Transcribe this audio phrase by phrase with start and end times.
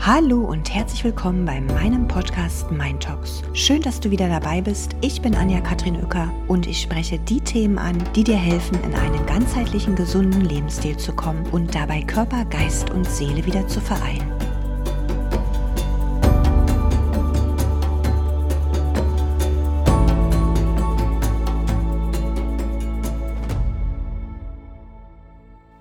[0.00, 3.42] Hallo und herzlich willkommen bei meinem Podcast Mind Talks.
[3.52, 4.96] Schön, dass du wieder dabei bist.
[5.02, 8.94] Ich bin Anja Katrin Uecker und ich spreche die Themen an, die dir helfen, in
[8.94, 14.47] einen ganzheitlichen, gesunden Lebensstil zu kommen und dabei Körper, Geist und Seele wieder zu vereinen.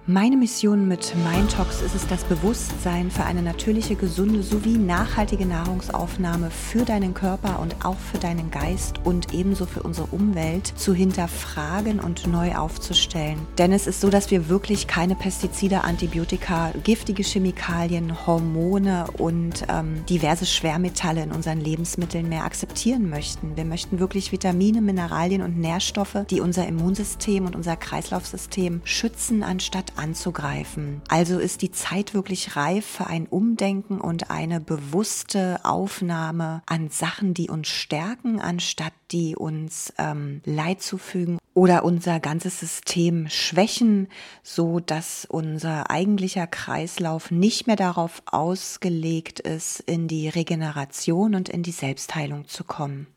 [0.09, 6.49] Meine Mission mit MindTalks ist es, das Bewusstsein für eine natürliche, gesunde sowie nachhaltige Nahrungsaufnahme
[6.49, 11.99] für deinen Körper und auch für deinen Geist und ebenso für unsere Umwelt zu hinterfragen
[11.99, 13.37] und neu aufzustellen.
[13.57, 20.05] Denn es ist so, dass wir wirklich keine Pestizide, Antibiotika, giftige Chemikalien, Hormone und ähm,
[20.05, 23.57] diverse Schwermetalle in unseren Lebensmitteln mehr akzeptieren möchten.
[23.57, 29.96] Wir möchten wirklich Vitamine, Mineralien und Nährstoffe, die unser Immunsystem und unser Kreislaufsystem schützen, anstatt
[29.97, 31.01] anzugreifen.
[31.07, 37.33] Also ist die Zeit wirklich reif für ein Umdenken und eine bewusste Aufnahme an Sachen,
[37.33, 44.09] die uns stärken, anstatt die uns ähm, Leid zufügen oder unser ganzes System schwächen,
[44.43, 51.63] so dass unser eigentlicher Kreislauf nicht mehr darauf ausgelegt ist, in die Regeneration und in
[51.63, 53.07] die Selbstheilung zu kommen.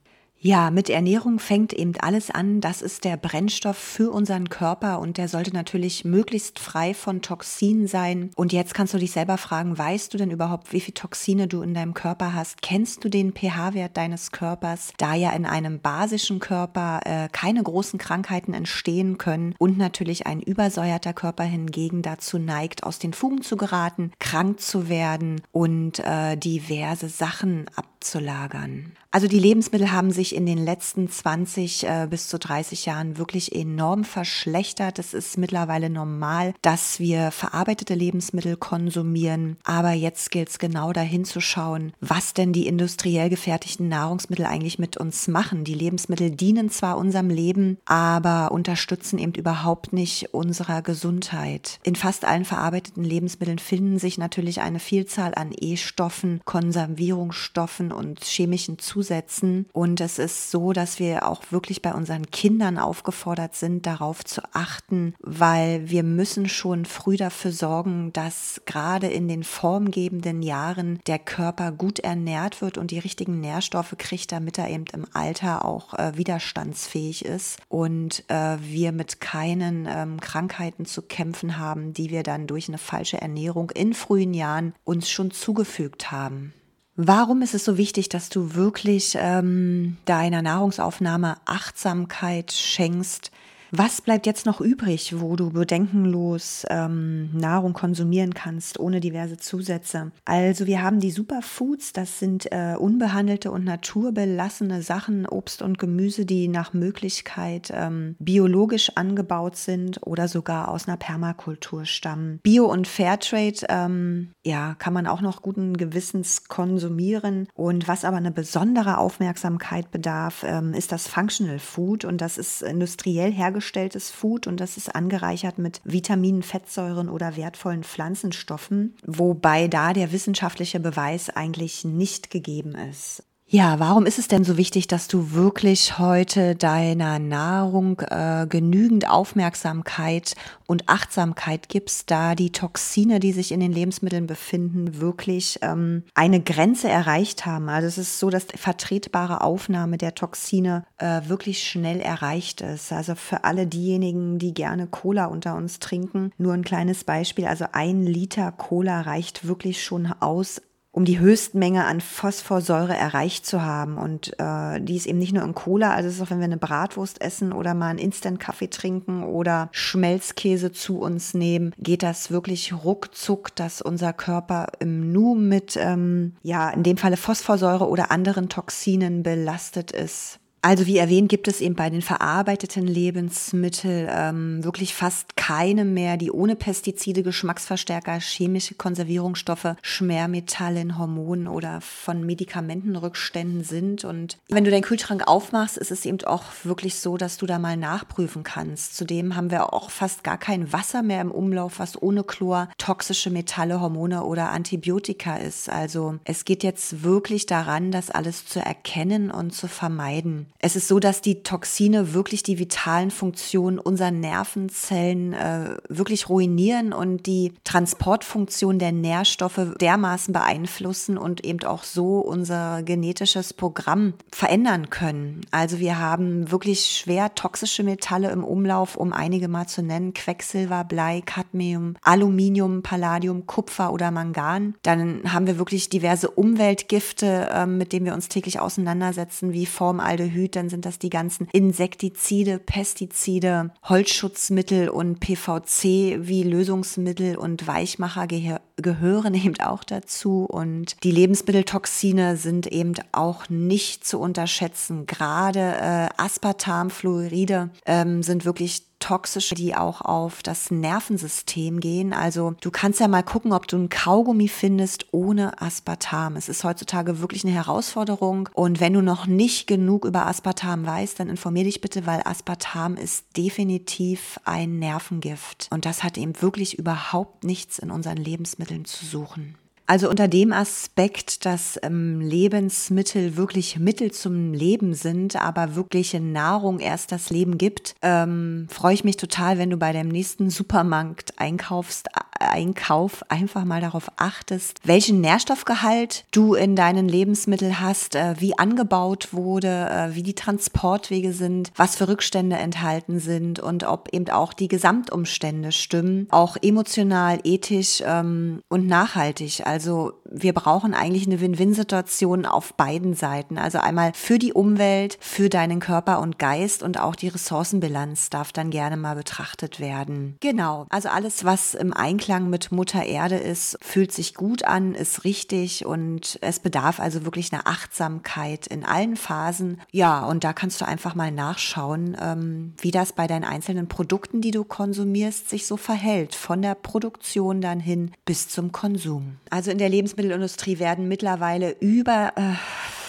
[0.42, 2.62] Ja, mit Ernährung fängt eben alles an.
[2.62, 7.86] Das ist der Brennstoff für unseren Körper und der sollte natürlich möglichst frei von Toxinen
[7.86, 8.30] sein.
[8.36, 11.60] Und jetzt kannst du dich selber fragen, weißt du denn überhaupt, wie viel Toxine du
[11.60, 12.62] in deinem Körper hast?
[12.62, 14.94] Kennst du den pH-Wert deines Körpers?
[14.96, 20.40] Da ja in einem basischen Körper äh, keine großen Krankheiten entstehen können und natürlich ein
[20.40, 26.38] übersäuerter Körper hingegen dazu neigt, aus den Fugen zu geraten, krank zu werden und äh,
[26.38, 27.66] diverse Sachen
[28.00, 28.92] abzulagern.
[29.12, 33.54] Also die Lebensmittel haben sich in den letzten 20 äh, bis zu 30 Jahren wirklich
[33.54, 35.00] enorm verschlechtert.
[35.00, 39.56] Es ist mittlerweile normal, dass wir verarbeitete Lebensmittel konsumieren.
[39.64, 44.78] Aber jetzt gilt es genau dahin zu schauen, was denn die industriell gefertigten Nahrungsmittel eigentlich
[44.78, 45.64] mit uns machen.
[45.64, 51.80] Die Lebensmittel dienen zwar unserem Leben, aber unterstützen eben überhaupt nicht unserer Gesundheit.
[51.82, 58.78] In fast allen verarbeiteten Lebensmitteln finden sich natürlich eine Vielzahl an E-Stoffen, Konservierungsstoffen und chemischen
[58.78, 59.66] Zusätzen.
[59.72, 64.42] Und es ist so, dass wir auch wirklich bei unseren Kindern aufgefordert sind, darauf zu
[64.52, 71.18] achten, weil wir müssen schon früh dafür sorgen, dass gerade in den formgebenden Jahren der
[71.18, 75.94] Körper gut ernährt wird und die richtigen Nährstoffe kriegt, damit er eben im Alter auch
[75.94, 82.22] äh, widerstandsfähig ist und äh, wir mit keinen ähm, Krankheiten zu kämpfen haben, die wir
[82.22, 86.52] dann durch eine falsche Ernährung in frühen Jahren uns schon zugefügt haben.
[86.96, 93.30] Warum ist es so wichtig, dass du wirklich ähm, deiner Nahrungsaufnahme Achtsamkeit schenkst?
[93.72, 100.10] Was bleibt jetzt noch übrig, wo du bedenkenlos ähm, Nahrung konsumieren kannst, ohne diverse Zusätze?
[100.24, 106.26] Also wir haben die Superfoods, das sind äh, unbehandelte und naturbelassene Sachen, Obst und Gemüse,
[106.26, 112.40] die nach Möglichkeit ähm, biologisch angebaut sind oder sogar aus einer Permakultur stammen.
[112.42, 117.46] Bio und Fairtrade, ähm, ja, kann man auch noch guten Gewissens konsumieren.
[117.54, 122.62] Und was aber eine besondere Aufmerksamkeit bedarf, ähm, ist das Functional Food und das ist
[122.62, 129.68] industriell hergestellt hergestelltes Food und das ist angereichert mit Vitaminen, Fettsäuren oder wertvollen Pflanzenstoffen, wobei
[129.68, 133.22] da der wissenschaftliche Beweis eigentlich nicht gegeben ist.
[133.52, 139.10] Ja, warum ist es denn so wichtig, dass du wirklich heute deiner Nahrung äh, genügend
[139.10, 140.36] Aufmerksamkeit
[140.68, 146.40] und Achtsamkeit gibst, da die Toxine, die sich in den Lebensmitteln befinden, wirklich ähm, eine
[146.40, 147.68] Grenze erreicht haben?
[147.68, 152.92] Also es ist so, dass vertretbare Aufnahme der Toxine äh, wirklich schnell erreicht ist.
[152.92, 157.46] Also für alle diejenigen, die gerne Cola unter uns trinken, nur ein kleines Beispiel.
[157.46, 160.62] Also ein Liter Cola reicht wirklich schon aus,
[160.92, 163.96] um die Höchstmenge an Phosphorsäure erreicht zu haben.
[163.96, 166.46] Und äh, die ist eben nicht nur in Cola, also es ist auch, wenn wir
[166.46, 172.30] eine Bratwurst essen oder mal einen Instant-Kaffee trinken oder Schmelzkäse zu uns nehmen, geht das
[172.30, 178.10] wirklich ruckzuck, dass unser Körper im Nu mit, ähm, ja, in dem Falle Phosphorsäure oder
[178.10, 180.39] anderen Toxinen belastet ist.
[180.62, 186.18] Also wie erwähnt, gibt es eben bei den verarbeiteten Lebensmitteln ähm, wirklich fast keine mehr,
[186.18, 194.04] die ohne Pestizide, Geschmacksverstärker, chemische Konservierungsstoffe, Schmermetalle in Hormonen oder von Medikamentenrückständen sind.
[194.04, 197.58] Und wenn du deinen Kühlschrank aufmachst, ist es eben auch wirklich so, dass du da
[197.58, 198.96] mal nachprüfen kannst.
[198.98, 203.30] Zudem haben wir auch fast gar kein Wasser mehr im Umlauf, was ohne Chlor toxische
[203.30, 205.70] Metalle, Hormone oder Antibiotika ist.
[205.70, 210.49] Also es geht jetzt wirklich daran, das alles zu erkennen und zu vermeiden.
[210.58, 216.92] Es ist so, dass die Toxine wirklich die vitalen Funktionen unserer Nervenzellen äh, wirklich ruinieren
[216.92, 224.90] und die Transportfunktion der Nährstoffe dermaßen beeinflussen und eben auch so unser genetisches Programm verändern
[224.90, 225.40] können.
[225.50, 230.12] Also wir haben wirklich schwer toxische Metalle im Umlauf, um einige mal zu nennen.
[230.12, 234.74] Quecksilber, Blei, Cadmium, Aluminium, Palladium, Kupfer oder Mangan.
[234.82, 240.39] Dann haben wir wirklich diverse Umweltgifte, äh, mit denen wir uns täglich auseinandersetzen, wie Formaldehyd.
[240.48, 249.34] Dann sind das die ganzen Insektizide, Pestizide, Holzschutzmittel und PVC wie Lösungsmittel und Weichmacher gehören
[249.34, 250.44] eben auch dazu.
[250.44, 255.06] Und die Lebensmitteltoxine sind eben auch nicht zu unterschätzen.
[255.06, 262.12] Gerade äh, Aspartam, Fluoride ähm, sind wirklich toxische, die auch auf das Nervensystem gehen.
[262.12, 266.36] Also du kannst ja mal gucken, ob du ein Kaugummi findest ohne Aspartam.
[266.36, 268.48] Es ist heutzutage wirklich eine Herausforderung.
[268.54, 272.96] Und wenn du noch nicht genug über Aspartam weißt, dann informier dich bitte, weil Aspartam
[272.96, 275.68] ist definitiv ein Nervengift.
[275.70, 279.56] Und das hat eben wirklich überhaupt nichts in unseren Lebensmitteln zu suchen.
[279.90, 286.78] Also unter dem Aspekt, dass ähm, Lebensmittel wirklich Mittel zum Leben sind, aber wirkliche Nahrung
[286.78, 291.40] erst das Leben gibt, ähm, freue ich mich total, wenn du bei deinem nächsten Supermarkt
[291.40, 292.06] einkaufst,
[292.40, 299.28] Einkauf einfach mal darauf achtest, welchen Nährstoffgehalt du in deinen Lebensmitteln hast, äh, wie angebaut
[299.32, 304.52] wurde, äh, wie die Transportwege sind, was für Rückstände enthalten sind und ob eben auch
[304.52, 309.66] die Gesamtumstände stimmen, auch emotional, ethisch ähm, und nachhaltig.
[309.66, 313.58] Also also wir brauchen eigentlich eine Win-Win-Situation auf beiden Seiten.
[313.58, 318.52] Also einmal für die Umwelt, für deinen Körper und Geist und auch die Ressourcenbilanz darf
[318.52, 320.36] dann gerne mal betrachtet werden.
[320.40, 320.86] Genau.
[320.90, 325.86] Also alles, was im Einklang mit Mutter Erde ist, fühlt sich gut an, ist richtig
[325.86, 329.80] und es bedarf also wirklich einer Achtsamkeit in allen Phasen.
[329.90, 334.42] Ja, und da kannst du einfach mal nachschauen, ähm, wie das bei deinen einzelnen Produkten,
[334.42, 336.34] die du konsumierst, sich so verhält.
[336.34, 339.36] Von der Produktion dann hin bis zum Konsum.
[339.48, 342.54] Also also in der Lebensmittelindustrie werden mittlerweile über äh,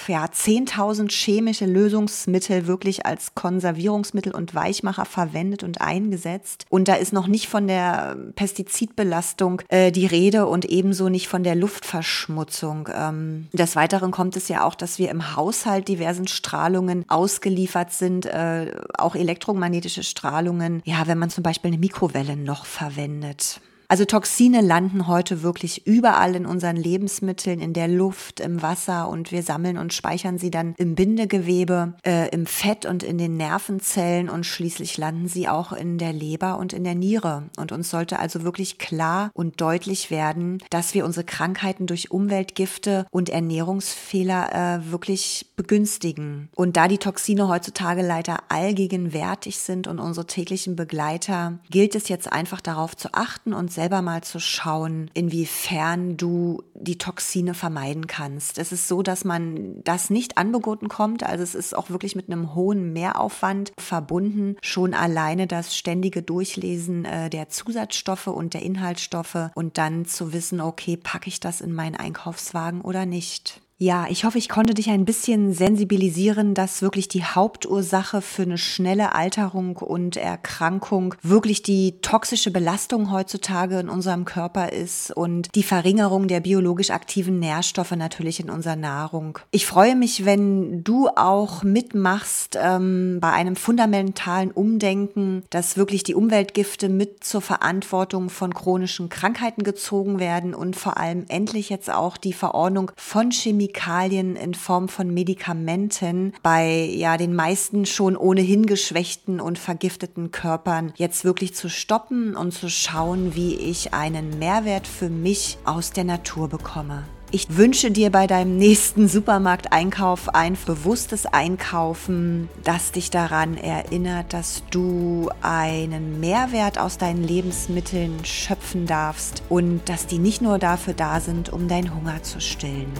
[0.07, 6.65] ja, 10.000 chemische Lösungsmittel wirklich als Konservierungsmittel und Weichmacher verwendet und eingesetzt.
[6.69, 11.43] Und da ist noch nicht von der Pestizidbelastung äh, die Rede und ebenso nicht von
[11.43, 12.89] der Luftverschmutzung.
[12.93, 18.25] Ähm, des Weiteren kommt es ja auch, dass wir im Haushalt diversen Strahlungen ausgeliefert sind,
[18.25, 20.81] äh, auch elektromagnetische Strahlungen.
[20.85, 23.61] Ja, wenn man zum Beispiel eine Mikrowelle noch verwendet.
[23.91, 29.33] Also Toxine landen heute wirklich überall in unseren Lebensmitteln, in der Luft, im Wasser und
[29.33, 34.29] wir sammeln und speichern sie dann im Bindegewebe, äh, im Fett und in den Nervenzellen
[34.29, 37.49] und schließlich landen sie auch in der Leber und in der Niere.
[37.57, 43.05] Und uns sollte also wirklich klar und deutlich werden, dass wir unsere Krankheiten durch Umweltgifte
[43.11, 46.47] und Ernährungsfehler äh, wirklich begünstigen.
[46.55, 52.31] Und da die Toxine heutzutage leider allgegenwärtig sind und unsere täglichen Begleiter, gilt es jetzt
[52.31, 58.59] einfach darauf zu achten und selber mal zu schauen, inwiefern du die Toxine vermeiden kannst.
[58.59, 61.23] Es ist so, dass man das nicht angeboten kommt.
[61.23, 64.55] Also es ist auch wirklich mit einem hohen Mehraufwand verbunden.
[64.61, 70.61] Schon alleine das ständige Durchlesen äh, der Zusatzstoffe und der Inhaltsstoffe und dann zu wissen,
[70.61, 73.61] okay, packe ich das in meinen Einkaufswagen oder nicht.
[73.83, 78.59] Ja, ich hoffe, ich konnte dich ein bisschen sensibilisieren, dass wirklich die Hauptursache für eine
[78.59, 85.63] schnelle Alterung und Erkrankung wirklich die toxische Belastung heutzutage in unserem Körper ist und die
[85.63, 89.39] Verringerung der biologisch aktiven Nährstoffe natürlich in unserer Nahrung.
[89.49, 96.13] Ich freue mich, wenn du auch mitmachst ähm, bei einem fundamentalen Umdenken, dass wirklich die
[96.13, 102.17] Umweltgifte mit zur Verantwortung von chronischen Krankheiten gezogen werden und vor allem endlich jetzt auch
[102.17, 108.65] die Verordnung von Chemie Chemikalien in Form von Medikamenten bei ja den meisten schon ohnehin
[108.65, 114.87] geschwächten und vergifteten Körpern jetzt wirklich zu stoppen und zu schauen, wie ich einen Mehrwert
[114.87, 117.03] für mich aus der Natur bekomme.
[117.33, 124.63] Ich wünsche dir bei deinem nächsten Supermarkteinkauf ein bewusstes Einkaufen, das dich daran erinnert, dass
[124.69, 131.21] du einen Mehrwert aus deinen Lebensmitteln schöpfen darfst und dass die nicht nur dafür da
[131.21, 132.91] sind, um deinen Hunger zu stillen.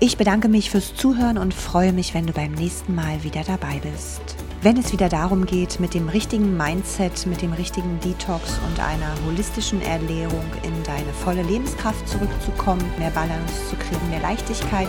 [0.00, 3.80] Ich bedanke mich fürs Zuhören und freue mich, wenn du beim nächsten Mal wieder dabei
[3.80, 4.20] bist.
[4.60, 9.14] Wenn es wieder darum geht, mit dem richtigen Mindset, mit dem richtigen Detox und einer
[9.26, 14.88] holistischen Ernährung in deine volle Lebenskraft zurückzukommen, mehr Balance zu kriegen, mehr Leichtigkeit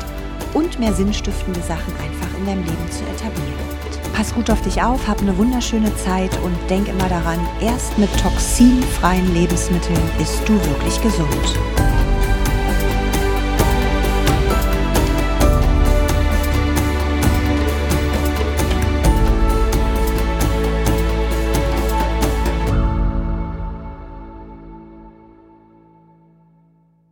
[0.53, 3.75] und mehr sinnstiftende Sachen einfach in deinem Leben zu etablieren.
[4.13, 8.09] Pass gut auf dich auf, hab eine wunderschöne Zeit und denk immer daran, erst mit
[8.21, 12.04] toxinfreien Lebensmitteln bist du wirklich gesund.